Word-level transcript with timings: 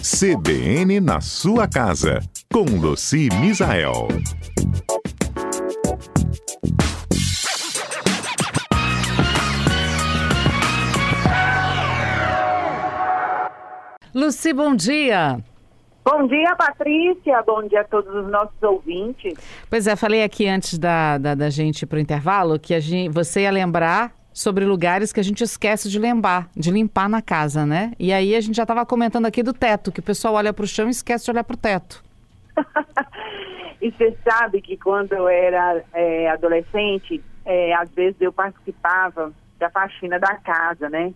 CBN 0.00 1.00
na 1.00 1.20
sua 1.20 1.66
casa, 1.66 2.20
com 2.52 2.62
Luci 2.64 3.28
Misael. 3.40 4.06
Luci, 14.14 14.52
bom 14.52 14.76
dia. 14.76 15.38
Bom 16.04 16.26
dia, 16.28 16.54
Patrícia. 16.56 17.42
Bom 17.44 17.66
dia 17.66 17.80
a 17.80 17.84
todos 17.84 18.14
os 18.14 18.30
nossos 18.30 18.62
ouvintes. 18.62 19.34
Pois 19.68 19.86
é, 19.88 19.96
falei 19.96 20.22
aqui 20.22 20.46
antes 20.46 20.78
da, 20.78 21.18
da, 21.18 21.34
da 21.34 21.50
gente 21.50 21.82
ir 21.82 21.86
para 21.86 21.96
o 21.96 22.00
intervalo 22.00 22.58
que 22.58 22.72
a 22.72 22.80
gente, 22.80 23.12
você 23.12 23.42
ia 23.42 23.50
lembrar 23.50 24.17
sobre 24.38 24.64
lugares 24.64 25.12
que 25.12 25.18
a 25.18 25.22
gente 25.24 25.42
esquece 25.42 25.88
de 25.90 25.98
limpar, 25.98 26.48
de 26.56 26.70
limpar 26.70 27.08
na 27.08 27.20
casa, 27.20 27.66
né? 27.66 27.90
E 27.98 28.12
aí 28.12 28.36
a 28.36 28.40
gente 28.40 28.54
já 28.54 28.62
estava 28.62 28.86
comentando 28.86 29.26
aqui 29.26 29.42
do 29.42 29.52
teto, 29.52 29.90
que 29.90 29.98
o 29.98 30.02
pessoal 30.02 30.34
olha 30.34 30.52
para 30.52 30.62
o 30.62 30.68
chão 30.68 30.86
e 30.86 30.90
esquece 30.90 31.24
de 31.24 31.32
olhar 31.32 31.42
para 31.42 31.54
o 31.54 31.58
teto. 31.58 32.04
e 33.82 33.90
você 33.90 34.16
sabe 34.22 34.60
que 34.62 34.76
quando 34.76 35.12
eu 35.12 35.28
era 35.28 35.82
é, 35.92 36.30
adolescente, 36.30 37.20
é, 37.44 37.74
às 37.74 37.90
vezes 37.90 38.20
eu 38.20 38.32
participava 38.32 39.32
da 39.58 39.68
faxina 39.70 40.20
da 40.20 40.36
casa, 40.36 40.88
né? 40.88 41.12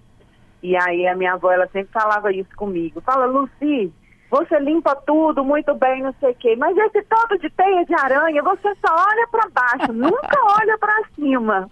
E 0.61 0.77
aí 0.77 1.07
a 1.07 1.15
minha 1.15 1.35
avó, 1.35 1.53
ela 1.53 1.69
sempre 1.69 1.93
falava 1.93 2.33
isso 2.33 2.51
comigo. 2.57 3.01
Fala, 3.03 3.27
Luci, 3.27 3.93
você 4.33 4.59
limpa 4.59 4.97
tudo 4.97 5.45
muito 5.45 5.75
bem, 5.75 6.03
não 6.03 6.15
sei 6.19 6.31
o 6.31 6.35
quê, 6.35 6.57
mas 6.57 6.75
esse 6.75 7.03
todo 7.03 7.39
de 7.39 7.51
teia 7.51 7.85
de 7.85 7.95
aranha, 7.95 8.43
você 8.43 8.75
só 8.81 8.91
olha 8.91 9.29
para 9.31 9.51
baixo, 9.51 9.93
nunca 9.93 10.39
olha 10.59 10.79
para 10.79 11.03
cima. 11.15 11.71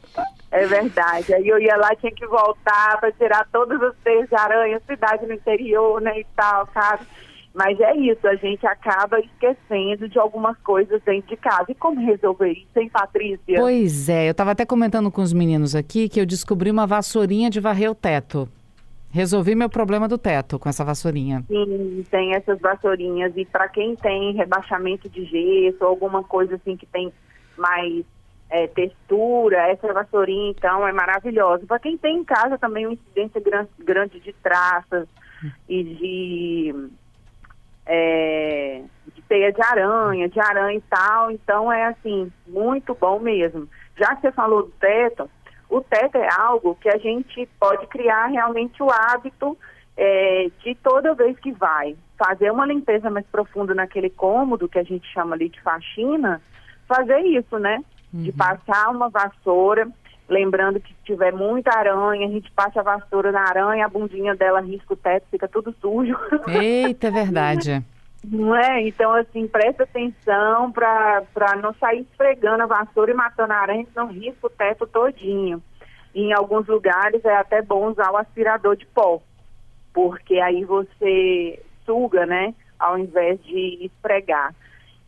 É 0.50 0.66
verdade. 0.66 1.32
Aí 1.32 1.48
eu 1.48 1.58
ia 1.58 1.74
lá, 1.78 1.88
tinha 1.96 2.12
que 2.12 2.26
voltar 2.26 3.00
para 3.00 3.10
tirar 3.12 3.48
todas 3.50 3.82
as 3.82 3.96
teias 4.04 4.28
de 4.28 4.34
aranha, 4.34 4.78
cidade 4.86 5.26
no 5.26 5.32
interior, 5.32 6.02
né, 6.02 6.20
e 6.20 6.26
tal, 6.36 6.68
sabe? 6.74 7.06
Mas 7.54 7.80
é 7.80 7.96
isso, 7.96 8.28
a 8.28 8.34
gente 8.34 8.66
acaba 8.66 9.18
esquecendo 9.20 10.06
de 10.06 10.18
algumas 10.18 10.58
coisas 10.58 11.00
dentro 11.02 11.30
de 11.30 11.38
casa. 11.38 11.64
E 11.70 11.74
como 11.74 11.98
resolver 12.04 12.52
isso, 12.52 12.78
hein, 12.78 12.90
Patrícia? 12.90 13.58
Pois 13.58 14.10
é, 14.10 14.28
eu 14.28 14.32
estava 14.32 14.50
até 14.50 14.66
comentando 14.66 15.10
com 15.10 15.22
os 15.22 15.32
meninos 15.32 15.74
aqui 15.74 16.10
que 16.10 16.20
eu 16.20 16.26
descobri 16.26 16.70
uma 16.70 16.86
vassourinha 16.86 17.48
de 17.48 17.58
varrer 17.58 17.90
o 17.90 17.94
teto. 17.94 18.46
Resolvi 19.12 19.54
meu 19.54 19.68
problema 19.68 20.06
do 20.06 20.16
teto 20.16 20.58
com 20.58 20.68
essa 20.68 20.84
vassourinha. 20.84 21.44
Sim, 21.48 22.04
tem 22.10 22.34
essas 22.34 22.60
vassourinhas. 22.60 23.32
E 23.36 23.44
para 23.44 23.68
quem 23.68 23.96
tem 23.96 24.32
rebaixamento 24.34 25.08
de 25.08 25.24
gesso, 25.24 25.84
alguma 25.84 26.22
coisa 26.22 26.54
assim 26.54 26.76
que 26.76 26.86
tem 26.86 27.12
mais 27.56 28.04
é, 28.50 28.66
textura, 28.66 29.68
essa 29.68 29.92
vassourinha, 29.92 30.50
então, 30.50 30.86
é 30.86 30.92
maravilhosa. 30.92 31.66
Para 31.66 31.78
quem 31.78 31.96
tem 31.96 32.18
em 32.18 32.24
casa 32.24 32.58
também 32.58 32.86
uma 32.86 32.94
incidência 32.94 33.40
gran 33.40 33.66
grande 33.78 34.20
de 34.20 34.32
traças 34.32 35.08
e 35.68 35.84
de, 35.84 36.90
é, 37.86 38.82
de 39.14 39.22
teia 39.22 39.52
de 39.52 39.62
aranha, 39.62 40.28
de 40.28 40.40
aranha 40.40 40.78
e 40.78 40.82
tal, 40.82 41.30
então 41.30 41.72
é 41.72 41.86
assim, 41.86 42.30
muito 42.46 42.94
bom 42.94 43.20
mesmo. 43.20 43.68
Já 43.96 44.16
que 44.16 44.22
você 44.22 44.32
falou 44.32 44.64
do 44.64 44.72
teto, 44.80 45.30
o 45.70 45.80
teto 45.80 46.16
é 46.16 46.28
algo 46.36 46.74
que 46.74 46.88
a 46.88 46.98
gente 46.98 47.48
pode 47.58 47.86
criar 47.86 48.26
realmente 48.26 48.82
o 48.82 48.90
hábito 48.90 49.56
é, 49.96 50.50
de 50.64 50.74
toda 50.74 51.14
vez 51.14 51.38
que 51.38 51.52
vai 51.52 51.96
fazer 52.18 52.50
uma 52.50 52.66
limpeza 52.66 53.08
mais 53.08 53.24
profunda 53.26 53.74
naquele 53.74 54.10
cômodo 54.10 54.68
que 54.68 54.78
a 54.78 54.82
gente 54.82 55.06
chama 55.12 55.34
ali 55.34 55.48
de 55.48 55.60
faxina, 55.62 56.42
fazer 56.88 57.20
isso, 57.20 57.58
né? 57.58 57.82
Uhum. 58.12 58.22
De 58.22 58.32
passar 58.32 58.90
uma 58.90 59.08
vassoura, 59.08 59.88
lembrando 60.28 60.80
que 60.80 60.92
se 60.92 61.04
tiver 61.04 61.32
muita 61.32 61.70
aranha, 61.76 62.26
a 62.26 62.30
gente 62.30 62.50
passa 62.50 62.80
a 62.80 62.82
vassoura 62.82 63.30
na 63.30 63.42
aranha, 63.42 63.86
a 63.86 63.88
bundinha 63.88 64.34
dela 64.34 64.60
risca 64.60 64.94
o 64.94 64.96
teto, 64.96 65.26
fica 65.30 65.46
tudo 65.46 65.74
sujo. 65.80 66.16
Eita, 66.48 67.06
é 67.06 67.10
verdade. 67.10 67.84
Não 68.22 68.54
é? 68.54 68.86
Então, 68.86 69.12
assim, 69.12 69.46
presta 69.48 69.84
atenção 69.84 70.70
para 70.70 71.56
não 71.62 71.72
sair 71.74 72.00
esfregando 72.00 72.62
a 72.62 72.66
vassoura 72.66 73.10
e 73.10 73.14
matando 73.14 73.52
a 73.52 73.56
aranha, 73.56 73.86
senão 73.92 74.08
risca 74.08 74.46
o 74.46 74.50
teto 74.50 74.86
todinho. 74.86 75.62
E 76.14 76.24
em 76.24 76.32
alguns 76.32 76.66
lugares 76.66 77.24
é 77.24 77.34
até 77.34 77.62
bom 77.62 77.88
usar 77.90 78.10
o 78.10 78.16
aspirador 78.16 78.76
de 78.76 78.84
pó, 78.86 79.22
porque 79.92 80.38
aí 80.38 80.64
você 80.64 81.62
suga, 81.86 82.26
né? 82.26 82.54
Ao 82.78 82.98
invés 82.98 83.42
de 83.44 83.86
esfregar. 83.86 84.54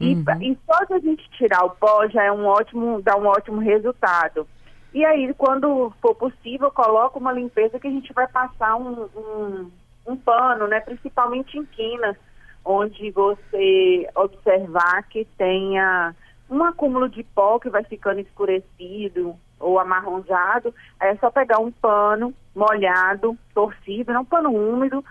E, 0.00 0.14
uhum. 0.14 0.42
e 0.42 0.58
só 0.66 0.84
de 0.84 0.94
a 0.94 0.98
gente 0.98 1.28
tirar 1.32 1.64
o 1.64 1.70
pó 1.70 2.08
já 2.08 2.24
é 2.24 2.32
um 2.32 2.46
ótimo, 2.46 3.02
dá 3.02 3.16
um 3.16 3.26
ótimo 3.26 3.60
resultado. 3.60 4.46
E 4.94 5.04
aí, 5.04 5.32
quando 5.34 5.92
for 6.00 6.14
possível, 6.14 6.70
coloca 6.70 7.18
uma 7.18 7.32
limpeza 7.32 7.78
que 7.78 7.88
a 7.88 7.90
gente 7.90 8.12
vai 8.12 8.26
passar 8.26 8.76
um, 8.76 9.08
um, 9.16 9.70
um 10.06 10.16
pano, 10.16 10.66
né? 10.66 10.80
Principalmente 10.80 11.58
em 11.58 11.64
quinas 11.64 12.16
onde 12.64 13.10
você 13.10 14.08
observar 14.14 15.02
que 15.08 15.26
tenha 15.36 16.14
um 16.50 16.62
acúmulo 16.62 17.08
de 17.08 17.22
pó 17.22 17.58
que 17.58 17.70
vai 17.70 17.82
ficando 17.84 18.20
escurecido 18.20 19.34
ou 19.58 19.78
amarronzado, 19.78 20.74
é 21.00 21.14
só 21.16 21.30
pegar 21.30 21.58
um 21.58 21.70
pano 21.70 22.34
molhado, 22.54 23.38
torcido, 23.54 24.12
não 24.12 24.22
um 24.22 24.24
pano 24.24 24.50
úmido, 24.50 25.04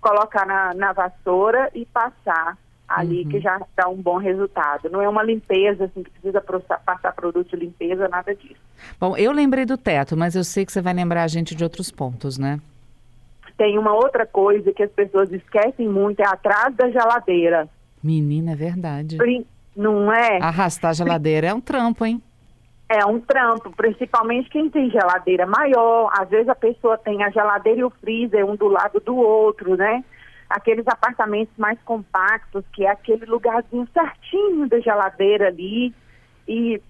colocar 0.00 0.46
na, 0.46 0.74
na 0.74 0.92
vassoura 0.92 1.70
e 1.74 1.84
passar 1.86 2.56
ali, 2.88 3.22
uhum. 3.22 3.28
que 3.28 3.40
já 3.40 3.60
dá 3.76 3.88
um 3.88 4.02
bom 4.02 4.16
resultado. 4.16 4.90
Não 4.90 5.00
é 5.00 5.08
uma 5.08 5.22
limpeza, 5.22 5.84
assim, 5.84 6.02
que 6.02 6.10
precisa 6.10 6.40
passar 6.84 7.12
produto 7.12 7.50
de 7.50 7.56
limpeza, 7.56 8.08
nada 8.08 8.34
disso. 8.34 8.60
Bom, 8.98 9.16
eu 9.16 9.30
lembrei 9.30 9.64
do 9.64 9.78
teto, 9.78 10.16
mas 10.16 10.34
eu 10.34 10.42
sei 10.42 10.66
que 10.66 10.72
você 10.72 10.82
vai 10.82 10.92
lembrar 10.92 11.22
a 11.22 11.28
gente 11.28 11.54
de 11.54 11.62
outros 11.62 11.90
pontos, 11.90 12.36
né? 12.36 12.60
Tem 13.60 13.76
uma 13.76 13.92
outra 13.92 14.24
coisa 14.24 14.72
que 14.72 14.82
as 14.82 14.90
pessoas 14.90 15.30
esquecem 15.30 15.86
muito, 15.86 16.20
é 16.20 16.26
atrás 16.26 16.74
da 16.74 16.88
geladeira. 16.88 17.68
Menina, 18.02 18.52
é 18.52 18.56
verdade. 18.56 19.18
Não 19.76 20.10
é? 20.10 20.38
Arrastar 20.40 20.92
a 20.92 20.94
geladeira 20.94 21.48
é 21.48 21.52
um 21.52 21.60
trampo, 21.60 22.06
hein? 22.06 22.22
É 22.88 23.04
um 23.04 23.20
trampo, 23.20 23.70
principalmente 23.76 24.48
quem 24.48 24.70
tem 24.70 24.88
geladeira 24.88 25.44
maior. 25.44 26.10
Às 26.18 26.30
vezes 26.30 26.48
a 26.48 26.54
pessoa 26.54 26.96
tem 26.96 27.22
a 27.22 27.28
geladeira 27.28 27.80
e 27.80 27.84
o 27.84 27.90
freezer 27.90 28.46
um 28.46 28.56
do 28.56 28.66
lado 28.66 28.98
do 28.98 29.14
outro, 29.14 29.76
né? 29.76 30.02
Aqueles 30.48 30.88
apartamentos 30.88 31.52
mais 31.58 31.78
compactos, 31.82 32.64
que 32.72 32.86
é 32.86 32.90
aquele 32.90 33.26
lugarzinho 33.26 33.86
certinho 33.92 34.70
da 34.70 34.80
geladeira 34.80 35.48
ali. 35.48 35.94
E 36.48 36.80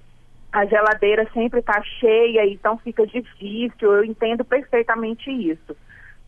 a 0.52 0.64
geladeira 0.66 1.28
sempre 1.34 1.58
está 1.58 1.82
cheia, 1.98 2.46
então 2.46 2.78
fica 2.78 3.04
difícil. 3.04 3.92
Eu 3.92 4.04
entendo 4.04 4.44
perfeitamente 4.44 5.28
isso. 5.32 5.76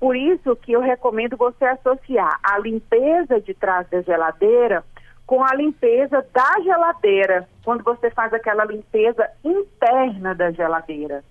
Por 0.03 0.17
isso 0.17 0.57
que 0.57 0.73
eu 0.73 0.81
recomendo 0.81 1.37
você 1.37 1.65
associar 1.65 2.37
a 2.43 2.59
limpeza 2.59 3.41
de 3.41 3.55
trás 3.55 3.89
da 3.89 4.03
geladeira 4.03 4.83
com 5.25 5.45
a 5.45 5.55
limpeza 5.55 6.27
da 6.35 6.61
geladeira, 6.61 7.49
quando 7.65 7.85
você 7.85 8.11
faz 8.11 8.35
aquela 8.35 8.65
limpeza 8.65 9.31
interna 9.45 10.35
da 10.35 10.51
geladeira, 10.51 11.23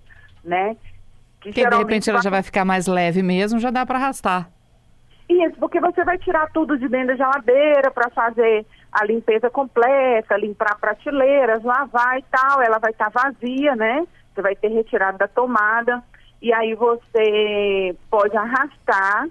né? 0.41 0.77
Que, 1.41 1.51
que 1.51 1.67
de 1.67 1.75
repente 1.75 2.09
ela 2.09 2.21
já 2.21 2.29
vai 2.29 2.41
ficar 2.41 2.63
mais 2.63 2.87
leve 2.87 3.21
mesmo, 3.21 3.59
já 3.59 3.71
dá 3.71 3.85
para 3.85 3.97
arrastar. 3.97 4.49
Isso, 5.27 5.57
porque 5.59 5.81
você 5.81 6.05
vai 6.05 6.17
tirar 6.17 6.49
tudo 6.53 6.77
de 6.77 6.87
dentro 6.87 7.07
da 7.07 7.15
geladeira 7.17 7.91
para 7.91 8.09
fazer 8.11 8.65
a 8.89 9.03
limpeza 9.03 9.49
completa, 9.49 10.37
limpar 10.37 10.79
prateleiras, 10.79 11.61
lavar 11.61 12.17
e 12.17 12.23
tal. 12.31 12.61
Ela 12.61 12.79
vai 12.79 12.91
estar 12.91 13.11
tá 13.11 13.21
vazia, 13.21 13.75
né? 13.75 14.07
Você 14.33 14.41
vai 14.41 14.55
ter 14.55 14.69
retirado 14.69 15.17
da 15.17 15.27
tomada 15.27 16.01
e 16.41 16.51
aí 16.51 16.73
você 16.73 17.95
pode 18.09 18.35
arrastar 18.35 19.27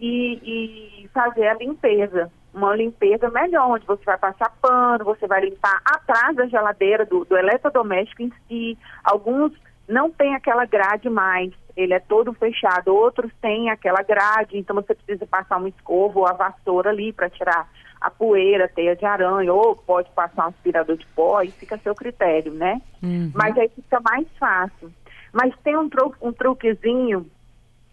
e, 0.00 1.04
e, 1.04 1.08
fazer 1.08 1.46
a 1.46 1.54
limpeza. 1.54 2.30
Uma 2.52 2.74
limpeza 2.74 3.30
melhor, 3.30 3.70
onde 3.70 3.86
você 3.86 4.04
vai 4.04 4.18
passar 4.18 4.50
pano, 4.60 5.04
você 5.04 5.26
vai 5.26 5.42
limpar 5.42 5.80
atrás 5.84 6.34
da 6.34 6.46
geladeira, 6.46 7.04
do, 7.04 7.24
do 7.24 7.36
eletrodoméstico 7.36 8.22
em 8.22 8.32
si. 8.48 8.78
Alguns 9.04 9.52
não 9.86 10.10
tem 10.10 10.34
aquela 10.34 10.64
grade 10.64 11.08
mais, 11.08 11.52
ele 11.76 11.94
é 11.94 12.00
todo 12.00 12.32
fechado. 12.32 12.94
Outros 12.94 13.30
têm 13.40 13.70
aquela 13.70 14.02
grade, 14.02 14.58
então 14.58 14.74
você 14.74 14.94
precisa 14.94 15.26
passar 15.26 15.58
uma 15.58 15.68
escova 15.68 16.18
ou 16.18 16.26
a 16.26 16.32
vassoura 16.32 16.90
ali 16.90 17.12
para 17.12 17.30
tirar 17.30 17.68
a 18.00 18.10
poeira, 18.10 18.64
a 18.64 18.68
teia 18.68 18.94
de 18.94 19.04
aranha, 19.04 19.52
ou 19.52 19.74
pode 19.74 20.10
passar 20.10 20.46
um 20.46 20.48
aspirador 20.48 20.96
de 20.96 21.06
pó, 21.08 21.42
e 21.42 21.50
fica 21.50 21.74
a 21.74 21.78
seu 21.78 21.94
critério, 21.94 22.52
né? 22.52 22.80
Uhum. 23.02 23.30
Mas 23.34 23.56
aí 23.58 23.68
fica 23.68 24.00
mais 24.00 24.26
fácil. 24.38 24.92
Mas 25.32 25.54
tem 25.62 25.76
um, 25.76 25.88
tru 25.88 26.14
um 26.20 26.32
truquezinho 26.32 27.26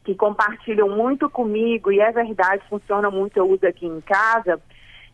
que 0.04 0.14
compartilham 0.14 0.90
muito 0.90 1.30
comigo, 1.30 1.92
e 1.92 2.00
é 2.00 2.12
verdade, 2.12 2.64
funciona 2.70 3.10
muito, 3.10 3.38
eu 3.38 3.50
uso 3.50 3.66
aqui 3.66 3.88
em 3.88 4.00
casa, 4.02 4.62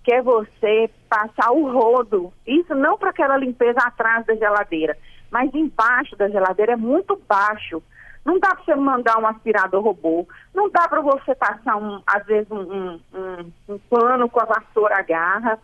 que 0.04 0.14
é 0.14 0.22
você 0.22 0.90
passar 1.10 1.52
o 1.52 1.72
rodo. 1.72 2.34
Isso 2.46 2.76
não 2.76 2.98
para 2.98 3.12
aquela 3.12 3.38
limpeza 3.38 3.80
atrás 3.80 4.26
da 4.26 4.36
geladeira, 4.36 4.98
mas 5.32 5.54
embaixo 5.56 6.16
da 6.18 6.28
geladeira 6.28 6.74
é 6.74 6.76
muito 6.76 7.20
baixo. 7.28 7.82
Não 8.24 8.38
dá 8.38 8.50
para 8.50 8.64
você 8.64 8.76
mandar 8.76 9.18
um 9.18 9.26
aspirador 9.26 9.82
robô, 9.82 10.28
não 10.54 10.70
dá 10.70 10.88
para 10.88 11.02
você 11.02 11.34
passar, 11.34 11.78
um, 11.78 12.02
às 12.06 12.24
vezes, 12.26 12.52
um, 12.52 12.60
um, 12.60 13.00
um, 13.14 13.52
um 13.70 13.80
pano 13.90 14.30
com 14.30 14.42
a 14.42 14.46
vassoura 14.46 14.98
a 14.98 15.02
garra, 15.02 15.58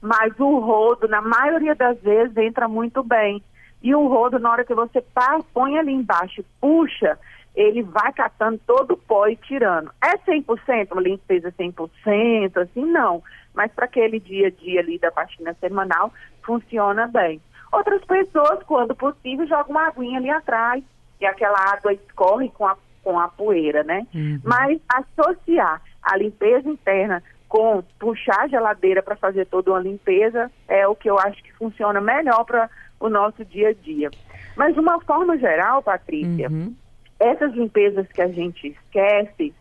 mas 0.00 0.38
o 0.38 0.58
rodo, 0.58 1.06
na 1.08 1.22
maioria 1.22 1.74
das 1.74 1.98
vezes, 2.00 2.36
entra 2.36 2.68
muito 2.68 3.02
bem. 3.02 3.42
E 3.82 3.94
o 3.94 4.06
rodo, 4.06 4.38
na 4.38 4.50
hora 4.50 4.64
que 4.64 4.74
você 4.74 5.04
põe 5.52 5.78
ali 5.78 5.92
embaixo, 5.92 6.44
puxa, 6.60 7.18
ele 7.54 7.82
vai 7.82 8.12
catando 8.12 8.60
todo 8.66 8.92
o 8.92 8.96
pó 8.96 9.26
e 9.26 9.36
tirando. 9.36 9.90
É 10.02 10.16
100%, 10.18 10.92
uma 10.92 11.02
limpeza 11.02 11.52
100%, 11.52 12.56
assim, 12.56 12.86
não. 12.86 13.22
Mas 13.54 13.70
para 13.72 13.84
aquele 13.84 14.18
dia 14.18 14.46
a 14.46 14.50
dia 14.50 14.80
ali 14.80 14.98
da 14.98 15.10
faxina 15.10 15.54
semanal, 15.60 16.12
funciona 16.42 17.06
bem. 17.06 17.40
Outras 17.70 18.04
pessoas, 18.04 18.62
quando 18.64 18.94
possível, 18.94 19.46
jogam 19.46 19.70
uma 19.70 19.88
aguinha 19.88 20.18
ali 20.18 20.30
atrás 20.30 20.82
e 21.20 21.26
aquela 21.26 21.58
água 21.72 21.92
escorre 21.92 22.48
com 22.50 22.66
a, 22.66 22.76
com 23.02 23.18
a 23.18 23.28
poeira, 23.28 23.82
né? 23.82 24.06
Uhum. 24.14 24.40
Mas 24.44 24.80
associar 24.88 25.80
a 26.02 26.16
limpeza 26.16 26.68
interna 26.68 27.22
com 27.48 27.82
puxar 27.98 28.40
a 28.40 28.48
geladeira 28.48 29.02
para 29.02 29.14
fazer 29.14 29.46
toda 29.46 29.70
uma 29.70 29.80
limpeza 29.80 30.50
é 30.66 30.88
o 30.88 30.94
que 30.96 31.10
eu 31.10 31.18
acho 31.18 31.42
que 31.42 31.52
funciona 31.52 32.00
melhor 32.00 32.44
para 32.44 32.70
o 33.02 33.08
nosso 33.08 33.44
dia 33.44 33.70
a 33.70 33.72
dia. 33.72 34.10
Mas 34.56 34.74
de 34.74 34.80
uma 34.80 35.00
forma 35.00 35.36
geral, 35.36 35.82
Patrícia, 35.82 36.48
Uhum. 36.48 36.74
essas 37.18 37.52
limpezas 37.52 38.06
que 38.12 38.22
a 38.22 38.28
gente 38.28 38.68
esquece 38.68 39.52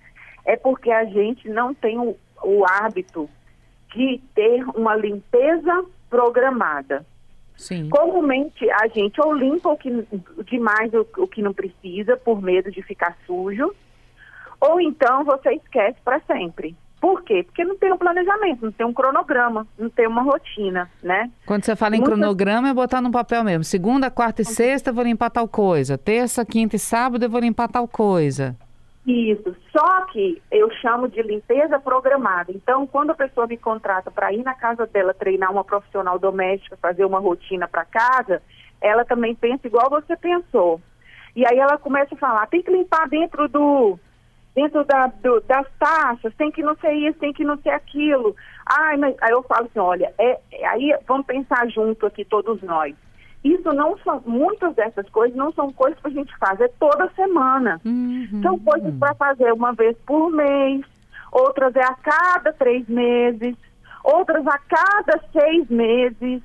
é 0.46 0.56
porque 0.56 0.92
a 0.92 1.06
gente 1.06 1.50
não 1.50 1.74
tem 1.74 1.98
o, 2.00 2.16
o 2.44 2.66
hábito 2.66 3.30
de 3.94 4.22
ter 4.36 4.64
uma 4.76 4.96
limpeza 4.96 5.86
programada. 6.10 7.06
Sim. 7.56 7.90
Comumente 7.90 8.70
a 8.72 8.88
gente 8.88 9.20
ou 9.22 9.34
limpa 9.34 9.70
o 9.70 9.78
que, 9.78 9.90
demais 10.46 10.92
o, 10.94 11.06
o 11.18 11.28
que 11.28 11.42
não 11.42 11.54
precisa 11.54 12.18
por 12.18 12.42
medo 12.42 12.72
de 12.72 12.82
ficar 12.82 13.16
sujo, 13.26 13.74
ou 14.60 14.80
então 14.82 15.24
você 15.24 15.54
esquece 15.54 15.98
para 16.04 16.20
sempre. 16.22 16.76
Por 17.02 17.24
quê? 17.24 17.42
Porque 17.44 17.66
não 17.66 17.76
tem 17.76 17.92
um 17.92 17.98
planejamento, 17.98 18.64
não 18.64 18.72
tem 18.72 18.86
um 18.86 18.94
cronograma, 18.94 19.66
não 19.78 19.90
tem 19.90 20.08
uma 20.08 20.22
rotina, 20.22 20.88
né? 21.02 21.32
Quando 21.48 21.66
você 21.66 21.76
fala 21.76 21.96
em 21.96 22.00
Muitas- 22.00 22.16
cronograma, 22.20 22.70
é 22.70 22.74
botar 22.74 23.02
no 23.02 23.12
papel 23.12 23.44
mesmo. 23.44 23.64
Segunda, 23.64 24.12
quarta 24.12 24.44
e 24.44 24.46
sexta 24.46 24.92
eu 24.92 24.94
vou 24.94 25.04
limpar 25.04 25.32
tal 25.32 25.48
coisa. 25.48 25.98
Terça, 25.98 26.46
quinta 26.46 26.76
e 26.76 26.80
sábado 26.80 27.26
eu 27.26 27.30
vou 27.30 27.42
limpar 27.42 27.68
tal 27.70 27.88
coisa. 27.88 28.56
Isso. 29.08 29.56
Só 29.76 30.06
que 30.12 30.40
eu 30.52 30.70
chamo 30.76 31.08
de 31.10 31.24
limpeza 31.24 31.80
programada. 31.80 32.52
Então, 32.52 32.86
quando 32.86 33.10
a 33.10 33.16
pessoa 33.16 33.48
me 33.48 33.58
contrata 33.58 34.12
para 34.12 34.32
ir 34.32 34.44
na 34.44 34.54
casa 34.54 34.86
dela 34.86 35.12
treinar 35.12 35.52
uma 35.52 35.64
profissional 35.64 36.20
doméstica, 36.20 36.78
fazer 36.80 37.04
uma 37.04 37.18
rotina 37.20 37.68
para 37.68 37.84
casa, 37.84 38.44
ela 38.80 39.04
também 39.04 39.34
pensa 39.34 39.66
igual 39.66 39.90
você 39.90 40.16
pensou. 40.16 40.80
E 41.36 41.44
aí 41.48 41.58
ela 41.58 41.80
começa 41.80 42.14
a 42.14 42.18
falar, 42.18 42.46
tem 42.46 42.62
que 42.62 42.70
limpar 42.72 43.10
dentro 43.10 43.48
do 43.48 43.98
dentro 44.56 44.84
da, 44.84 45.08
do- 45.08 45.42
das 45.42 45.66
taxas, 45.80 46.34
tem 46.36 46.52
que 46.52 46.62
não 46.62 46.76
ser 46.76 46.92
isso, 46.94 47.20
tem 47.20 47.32
que 47.34 47.44
não 47.44 47.58
ser 47.60 47.70
aquilo. 47.70 48.36
Ai, 48.66 48.98
mas 48.98 49.16
aí 49.22 49.32
eu 49.32 49.44
falo 49.44 49.66
assim, 49.68 49.80
olha, 49.80 50.14
é, 50.20 50.40
é- 50.52 50.68
aí 50.68 50.96
vamos 51.08 51.26
pensar 51.26 51.68
junto 51.70 52.06
aqui 52.06 52.26
todos 52.26 52.62
nós. 52.62 52.94
Isso 53.44 53.74
não 53.74 53.98
são, 54.00 54.22
muitas 54.26 54.76
dessas 54.76 55.10
coisas 55.10 55.36
não 55.36 55.52
são 55.54 55.72
coisas 55.74 56.00
que 56.00 56.08
a 56.08 56.12
gente 56.12 56.38
faz, 56.38 56.60
é 56.62 56.68
toda 56.80 57.10
semana. 57.16 57.82
Uhum. 57.84 58.40
São 58.44 58.60
coisas 58.60 58.94
para 59.00 59.16
fazer 59.16 59.52
uma 59.54 59.74
vez 59.74 59.98
por 60.06 60.30
mês, 60.32 60.82
outras 61.32 61.76
é 61.76 61.84
a 61.84 61.96
cada 61.96 62.54
três 62.54 62.88
meses, 62.88 63.56
outras 64.04 64.46
a 64.46 64.60
cada 64.60 65.20
seis 65.32 65.68
meses. 65.70 66.42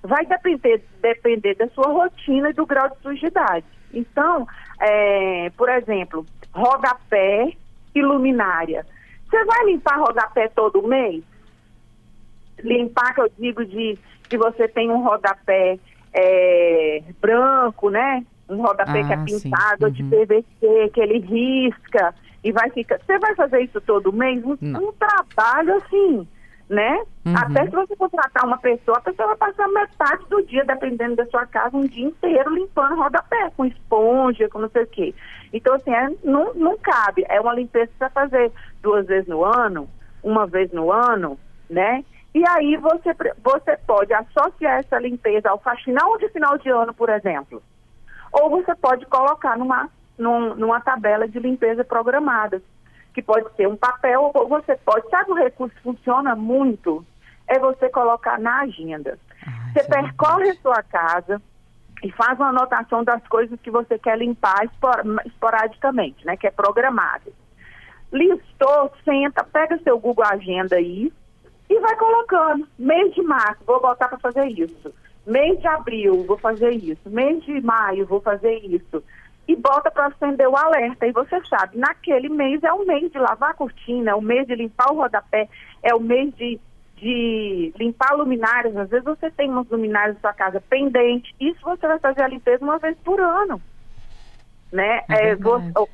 Vai 0.00 0.24
depender, 0.26 0.84
depender 1.02 1.54
da 1.56 1.66
sua 1.70 1.88
rotina 1.88 2.50
e 2.50 2.52
do 2.52 2.64
grau 2.64 2.88
de 2.88 2.98
sujidade. 3.02 3.66
Então, 3.92 4.46
é, 4.80 5.50
por 5.50 5.68
exemplo, 5.68 6.26
rodapé 6.52 7.52
e 7.94 8.02
luminária. 8.02 8.86
Você 9.28 9.44
vai 9.44 9.64
limpar 9.66 9.98
rodapé 9.98 10.48
todo 10.48 10.86
mês? 10.86 11.22
Limpar, 12.62 13.14
que 13.14 13.20
eu 13.20 13.30
digo 13.38 13.64
de 13.64 13.98
que 14.28 14.36
você 14.36 14.66
tem 14.68 14.90
um 14.90 15.02
rodapé 15.02 15.78
é, 16.12 17.02
branco, 17.20 17.90
né? 17.90 18.24
Um 18.48 18.62
rodapé 18.62 19.04
que 19.04 19.12
é 19.12 19.16
Ah, 19.16 19.24
pintado 19.24 19.84
ou 19.84 19.90
de 19.90 20.02
Uhum. 20.02 20.10
PVC, 20.10 20.90
que 20.92 21.00
ele 21.00 21.18
risca 21.18 22.14
e 22.42 22.50
vai 22.50 22.70
ficar. 22.70 22.98
Você 22.98 23.18
vai 23.18 23.34
fazer 23.34 23.60
isso 23.60 23.80
todo 23.80 24.12
mês? 24.12 24.42
Um, 24.44 24.52
um 24.52 24.92
trabalho 24.92 25.76
assim, 25.76 26.26
né? 26.68 27.02
Uhum. 27.24 27.34
Até 27.36 27.64
se 27.64 27.70
você 27.70 27.96
contratar 27.96 28.44
uma 28.44 28.58
pessoa, 28.58 28.98
a 28.98 29.00
pessoa 29.00 29.28
vai 29.28 29.36
passar 29.36 29.68
metade 29.68 30.24
do 30.28 30.42
dia, 30.42 30.64
dependendo 30.64 31.16
da 31.16 31.26
sua 31.26 31.46
casa, 31.46 31.76
um 31.76 31.86
dia 31.86 32.06
inteiro 32.06 32.54
limpando 32.54 32.96
rodapé, 32.96 33.50
com 33.56 33.64
esponja, 33.64 34.48
com 34.48 34.58
não 34.58 34.68
sei 34.68 34.82
o 34.82 34.86
quê. 34.86 35.14
Então, 35.52 35.74
assim, 35.74 35.90
é, 35.94 36.10
não, 36.22 36.52
não 36.54 36.76
cabe. 36.76 37.24
É 37.28 37.40
uma 37.40 37.54
limpeza 37.54 37.86
que 37.86 37.92
você 37.94 37.98
vai 38.00 38.10
fazer 38.10 38.52
duas 38.82 39.06
vezes 39.06 39.26
no 39.28 39.44
ano, 39.44 39.88
uma 40.22 40.46
vez 40.46 40.70
no 40.72 40.92
ano, 40.92 41.38
né? 41.70 42.04
E 42.34 42.46
aí 42.46 42.76
você, 42.76 43.14
você 43.42 43.76
pode 43.86 44.12
associar 44.12 44.80
essa 44.80 44.98
limpeza 44.98 45.48
ao 45.48 45.58
faxinal 45.58 46.18
de 46.18 46.28
final 46.28 46.58
de 46.58 46.68
ano, 46.68 46.92
por 46.92 47.08
exemplo. 47.08 47.62
Ou 48.30 48.50
você 48.50 48.74
pode 48.74 49.06
colocar 49.06 49.56
numa, 49.56 49.88
num- 50.18 50.54
numa 50.54 50.80
tabela 50.80 51.26
de 51.26 51.38
limpeza 51.38 51.82
programada, 51.82 52.60
que 53.18 53.22
pode 53.22 53.52
ser 53.56 53.66
um 53.66 53.76
papel, 53.76 54.30
ou 54.32 54.48
você 54.48 54.76
pode. 54.76 55.08
Sabe 55.10 55.32
o 55.32 55.34
recurso 55.34 55.74
funciona 55.82 56.36
muito? 56.36 57.04
É 57.48 57.58
você 57.58 57.88
colocar 57.88 58.38
na 58.38 58.60
agenda. 58.60 59.18
Ah, 59.44 59.50
Você 59.72 59.80
é 59.80 59.88
percorre 59.88 60.50
a 60.50 60.54
sua 60.54 60.82
casa 60.84 61.42
e 62.04 62.12
faz 62.12 62.38
uma 62.38 62.50
anotação 62.50 63.02
das 63.02 63.26
coisas 63.26 63.58
que 63.60 63.72
você 63.72 63.98
quer 63.98 64.16
limpar 64.18 64.64
espor- 64.66 65.02
esporadicamente, 65.26 66.24
né? 66.24 66.36
Que 66.36 66.46
é 66.46 66.50
programado. 66.52 67.32
Listou, 68.12 68.92
senta, 69.04 69.42
pega 69.42 69.78
seu 69.82 69.98
Google 69.98 70.24
Agenda 70.24 70.76
aí 70.76 71.12
e 71.68 71.80
vai 71.80 71.96
colocando. 71.96 72.68
Mês 72.78 73.12
de 73.14 73.22
março, 73.22 73.64
vou 73.66 73.80
botar 73.80 74.06
para 74.08 74.18
fazer 74.18 74.46
isso. 74.46 74.94
Mês 75.26 75.58
de 75.60 75.66
abril, 75.66 76.24
vou 76.24 76.38
fazer 76.38 76.70
isso. 76.70 77.10
Mês 77.10 77.42
de 77.44 77.60
maio, 77.62 78.06
vou 78.06 78.20
fazer 78.20 78.58
isso. 78.64 79.02
E 79.48 79.56
bota 79.56 79.90
para 79.90 80.06
acender 80.08 80.46
o 80.48 80.56
alerta. 80.56 81.06
E 81.06 81.12
você 81.12 81.40
sabe, 81.46 81.78
naquele 81.78 82.28
mês 82.28 82.62
é 82.62 82.72
o 82.72 82.86
mês 82.86 83.10
de 83.10 83.18
lavar 83.18 83.50
a 83.50 83.54
cortina, 83.54 84.10
é 84.10 84.14
o 84.14 84.20
mês 84.20 84.46
de 84.46 84.54
limpar 84.54 84.92
o 84.92 84.96
rodapé, 84.96 85.48
é 85.82 85.94
o 85.94 86.00
mês 86.00 86.34
de, 86.34 86.60
de 86.96 87.72
limpar 87.78 88.12
luminárias. 88.14 88.76
Às 88.76 88.90
vezes 88.90 89.04
você 89.06 89.30
tem 89.30 89.48
umas 89.50 89.68
luminárias 89.68 90.16
na 90.16 90.20
sua 90.20 90.34
casa 90.34 90.60
pendente. 90.60 91.34
Isso 91.40 91.60
você 91.64 91.86
vai 91.86 91.98
fazer 91.98 92.22
a 92.22 92.28
limpeza 92.28 92.62
uma 92.62 92.78
vez 92.78 92.96
por 92.98 93.18
ano. 93.20 93.62
Né? 94.72 95.02
É 95.08 95.16
É, 95.16 95.34
vo- 95.36 95.50
verdade. 95.50 95.72
ou, 95.76 95.90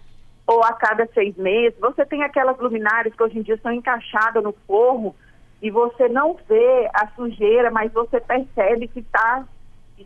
ou 0.48 0.64
a 0.64 0.72
cada 0.72 1.06
seis 1.14 1.36
meses. 1.36 1.78
Você 1.78 2.04
tem 2.06 2.22
aquelas 2.24 2.58
luminárias 2.58 3.14
que 3.14 3.22
hoje 3.22 3.38
em 3.38 3.42
dia 3.42 3.58
são 3.62 3.72
encaixadas 3.72 4.42
no 4.42 4.52
forro 4.66 5.14
e 5.62 5.70
você 5.70 6.08
não 6.08 6.34
vê 6.48 6.90
a 6.92 7.06
sujeira, 7.14 7.70
mas 7.70 7.92
você 7.92 8.20
percebe 8.20 8.88
que 8.88 9.00
está 9.00 9.46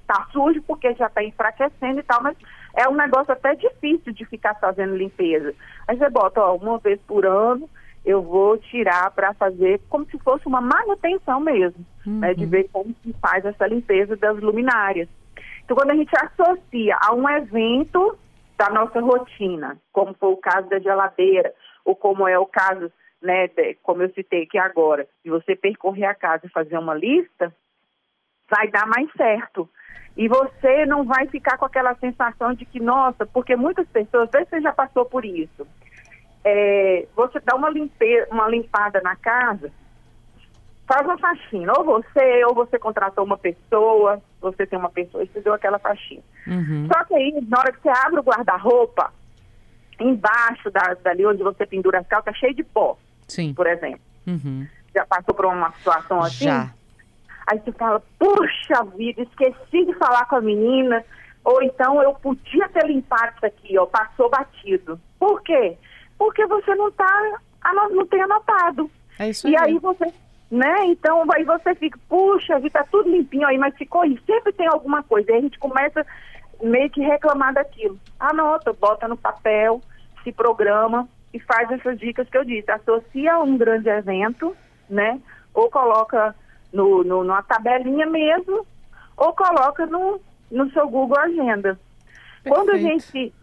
tá 0.06 0.26
sujo 0.32 0.62
porque 0.62 0.94
já 0.94 1.06
está 1.06 1.24
enfraquecendo 1.24 2.00
e 2.00 2.02
tal, 2.02 2.22
mas 2.22 2.36
é 2.78 2.88
um 2.88 2.94
negócio 2.94 3.32
até 3.32 3.56
difícil 3.56 4.12
de 4.12 4.24
ficar 4.24 4.54
fazendo 4.54 4.96
limpeza. 4.96 5.52
Aí 5.88 5.98
você 5.98 6.08
bota, 6.08 6.40
ó, 6.40 6.54
uma 6.54 6.78
vez 6.78 7.00
por 7.00 7.26
ano 7.26 7.68
eu 8.06 8.22
vou 8.22 8.56
tirar 8.56 9.10
para 9.10 9.34
fazer 9.34 9.80
como 9.88 10.06
se 10.06 10.16
fosse 10.20 10.46
uma 10.46 10.60
manutenção 10.60 11.40
mesmo, 11.40 11.84
né, 12.06 12.32
de 12.34 12.46
ver 12.46 12.68
como 12.72 12.94
se 13.02 13.12
faz 13.20 13.44
essa 13.44 13.66
limpeza 13.66 14.16
das 14.16 14.38
luminárias. 14.38 15.08
Então, 15.64 15.76
quando 15.76 15.90
a 15.90 15.96
gente 15.96 16.12
associa 16.16 16.96
a 17.00 17.12
um 17.12 17.28
evento 17.28 18.16
da 18.56 18.70
nossa 18.70 19.00
rotina, 19.00 19.76
como 19.92 20.14
foi 20.14 20.32
o 20.32 20.36
caso 20.36 20.68
da 20.68 20.78
geladeira, 20.78 21.52
ou 21.84 21.96
como 21.96 22.28
é 22.28 22.38
o 22.38 22.46
caso, 22.46 22.90
né, 23.20 23.48
como 23.82 24.02
eu 24.02 24.10
citei 24.14 24.44
aqui 24.44 24.56
agora, 24.56 25.06
de 25.24 25.30
você 25.30 25.56
percorrer 25.56 26.06
a 26.06 26.14
casa 26.14 26.46
e 26.46 26.50
fazer 26.50 26.78
uma 26.78 26.94
lista, 26.94 27.52
vai 28.48 28.68
dar 28.68 28.86
mais 28.86 29.10
certo. 29.16 29.68
E 30.16 30.26
você 30.26 30.84
não 30.86 31.04
vai 31.04 31.26
ficar 31.28 31.56
com 31.58 31.64
aquela 31.64 31.94
sensação 31.96 32.52
de 32.52 32.64
que, 32.64 32.80
nossa, 32.80 33.24
porque 33.26 33.54
muitas 33.54 33.86
pessoas, 33.88 34.28
se 34.30 34.44
você 34.44 34.60
já 34.60 34.72
passou 34.72 35.04
por 35.04 35.24
isso. 35.24 35.66
É, 36.44 37.06
você 37.14 37.38
dá 37.40 37.54
uma, 37.54 37.70
limpe, 37.70 38.26
uma 38.30 38.48
limpada 38.48 39.00
na 39.02 39.14
casa, 39.14 39.70
faz 40.88 41.06
uma 41.06 41.18
faxina. 41.18 41.72
Ou 41.78 41.84
você, 41.84 42.44
ou 42.46 42.54
você 42.54 42.78
contratou 42.78 43.24
uma 43.24 43.38
pessoa, 43.38 44.20
você 44.40 44.66
tem 44.66 44.78
uma 44.78 44.90
pessoa 44.90 45.22
e 45.22 45.28
você 45.28 45.40
deu 45.40 45.54
aquela 45.54 45.78
faxina. 45.78 46.22
Uhum. 46.46 46.88
Só 46.92 47.04
que 47.04 47.14
aí, 47.14 47.38
na 47.46 47.60
hora 47.60 47.72
que 47.72 47.80
você 47.80 47.90
abre 47.90 48.18
o 48.18 48.24
guarda-roupa, 48.24 49.12
embaixo 50.00 50.70
da, 50.70 50.94
dali 50.94 51.26
onde 51.26 51.42
você 51.42 51.64
pendura 51.66 52.00
as 52.00 52.06
calças, 52.08 52.32
tá 52.32 52.40
cheio 52.40 52.54
de 52.54 52.64
pó, 52.64 52.98
Sim. 53.28 53.54
por 53.54 53.66
exemplo. 53.66 54.00
Uhum. 54.26 54.66
Já 54.94 55.06
passou 55.06 55.34
por 55.34 55.46
uma 55.46 55.70
situação 55.72 56.20
assim? 56.20 56.46
Já. 56.46 56.72
Aí 57.50 57.58
você 57.60 57.72
fala, 57.72 58.02
puxa 58.18 58.84
vida, 58.94 59.22
esqueci 59.22 59.86
de 59.86 59.94
falar 59.94 60.26
com 60.26 60.36
a 60.36 60.40
menina. 60.40 61.02
Ou 61.42 61.62
então 61.62 62.02
eu 62.02 62.12
podia 62.14 62.68
ter 62.68 62.86
limpado 62.86 63.32
isso 63.36 63.46
aqui, 63.46 63.78
ó, 63.78 63.86
passou 63.86 64.28
batido. 64.28 65.00
Por 65.18 65.40
quê? 65.42 65.78
Porque 66.18 66.44
você 66.46 66.74
não 66.74 66.90
tá, 66.92 67.40
não 67.90 68.06
tem 68.06 68.20
anotado. 68.20 68.90
É 69.18 69.30
isso 69.30 69.48
E 69.48 69.56
aí. 69.56 69.72
aí 69.72 69.78
você, 69.78 70.12
né? 70.50 70.84
Então 70.86 71.24
aí 71.34 71.44
você 71.44 71.74
fica, 71.74 71.98
puxa, 72.06 72.58
vida, 72.58 72.80
tá 72.80 72.86
tudo 72.90 73.08
limpinho 73.08 73.46
aí, 73.46 73.56
mas 73.56 73.74
ficou 73.76 74.02
aí. 74.02 74.20
Sempre 74.26 74.52
tem 74.52 74.66
alguma 74.66 75.02
coisa. 75.02 75.32
Aí 75.32 75.38
a 75.38 75.40
gente 75.40 75.58
começa 75.58 76.04
meio 76.62 76.90
que 76.90 77.00
reclamar 77.00 77.54
daquilo. 77.54 77.98
Anota, 78.20 78.74
bota 78.74 79.08
no 79.08 79.16
papel, 79.16 79.80
se 80.22 80.32
programa 80.32 81.08
e 81.32 81.40
faz 81.40 81.70
essas 81.70 81.98
dicas 81.98 82.28
que 82.28 82.36
eu 82.36 82.44
disse. 82.44 82.70
Associa 82.70 83.32
a 83.34 83.42
um 83.42 83.56
grande 83.56 83.88
evento, 83.88 84.54
né? 84.90 85.18
Ou 85.54 85.70
coloca 85.70 86.34
no, 86.72 87.02
no, 87.04 87.24
numa 87.24 87.42
tabelinha 87.42 88.06
mesmo, 88.06 88.66
ou 89.16 89.32
coloca 89.34 89.86
no, 89.86 90.20
no 90.50 90.70
seu 90.72 90.88
Google 90.88 91.18
Agenda. 91.18 91.78
Quando 92.46 92.70
a 92.70 92.72
Perfeito. 92.72 93.02
gente 93.12 93.34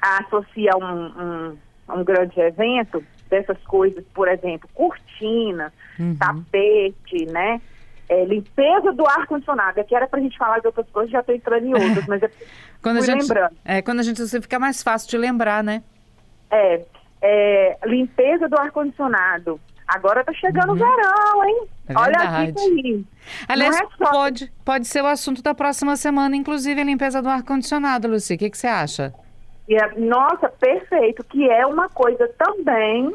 associa 0.00 0.70
um, 0.76 0.84
um, 0.84 1.58
um 1.96 2.04
grande 2.04 2.38
evento, 2.40 3.04
dessas 3.28 3.58
coisas, 3.64 4.04
por 4.14 4.28
exemplo, 4.28 4.68
cortina, 4.74 5.72
Uhum. 5.98 6.14
tapete, 6.16 7.24
né? 7.32 7.60
É, 8.08 8.24
limpeza 8.24 8.92
do 8.92 9.04
ar-condicionado. 9.06 9.80
Aqui 9.80 9.96
era 9.96 10.06
pra 10.06 10.20
gente 10.20 10.36
falar 10.38 10.60
de 10.60 10.66
outras 10.68 10.88
coisas, 10.90 11.10
já 11.10 11.22
tô 11.22 11.32
entrando 11.32 11.64
em 11.66 11.74
outras, 11.74 12.04
mas 12.06 12.22
é 12.22 12.30
Quando 12.82 12.98
a 12.98 13.00
gente, 13.00 13.22
lembrando. 13.22 13.56
é, 13.64 13.82
quando 13.82 13.98
a 14.00 14.02
gente 14.04 14.20
você 14.20 14.40
fica 14.40 14.58
mais 14.60 14.82
fácil 14.82 15.08
de 15.10 15.18
lembrar, 15.18 15.64
né? 15.64 15.82
É, 16.50 16.84
é, 17.22 17.78
limpeza 17.86 18.48
do 18.48 18.56
ar-condicionado. 18.60 19.58
Agora 19.88 20.22
tá 20.22 20.32
chegando 20.34 20.72
o 20.72 20.76
verão, 20.76 21.44
hein? 21.44 21.66
É 21.88 21.94
Olha 21.96 22.18
verdade. 22.18 22.54
aí. 22.58 23.04
Aliás, 23.48 23.76
é 23.76 23.86
pode, 24.10 24.52
pode 24.64 24.86
ser 24.88 25.02
o 25.02 25.06
assunto 25.06 25.42
da 25.42 25.54
próxima 25.54 25.96
semana, 25.96 26.34
inclusive 26.34 26.80
a 26.80 26.84
limpeza 26.84 27.22
do 27.22 27.28
ar-condicionado, 27.28 28.08
Luci. 28.08 28.34
O 28.34 28.38
que, 28.38 28.50
que 28.50 28.58
você 28.58 28.66
acha? 28.66 29.14
É- 29.68 29.98
nossa, 29.98 30.48
perfeito, 30.48 31.22
que 31.24 31.48
é 31.48 31.66
uma 31.66 31.88
coisa 31.88 32.28
também, 32.38 33.14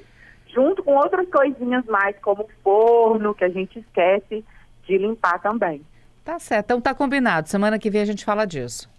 junto 0.54 0.84
com 0.84 0.96
outras 0.96 1.28
coisinhas 1.30 1.86
mais, 1.86 2.16
como 2.22 2.48
forno, 2.64 3.34
que 3.34 3.44
a 3.44 3.50
gente 3.50 3.80
esquece 3.80 4.44
de 4.88 4.98
limpar 4.98 5.40
também. 5.40 5.82
Tá 6.24 6.40
certo, 6.40 6.66
então 6.66 6.82
tá 6.82 6.94
combinado. 6.94 7.50
Semana 7.50 7.80
que 7.80 7.90
vem 7.90 8.02
a 8.02 8.06
gente 8.06 8.24
fala 8.24 8.46
disso. 8.46 8.90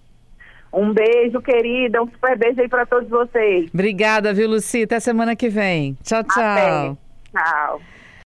Um 0.73 0.93
beijo, 0.93 1.41
querida, 1.43 2.03
um 2.03 2.09
super 2.11 2.37
beijo 2.39 2.61
aí 2.61 2.69
pra 2.69 2.87
todos 2.87 3.09
vocês. 3.09 3.71
Obrigada, 3.73 4.33
viu, 4.33 4.49
Luci? 4.49 4.83
Até 4.85 4.99
semana 5.01 5.37
que 5.37 5.49
vem. 5.49 5.97
Tchau, 6.03 6.25
tchau. 6.25 6.43
Até. 6.43 6.97
Tchau. 7.31 7.81